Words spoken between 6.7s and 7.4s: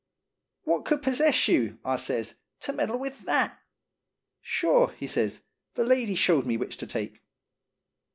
to take."